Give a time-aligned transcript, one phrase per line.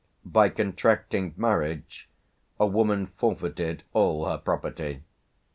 [0.25, 2.09] By contracting marriage,
[2.59, 5.03] a woman forfeited all her property.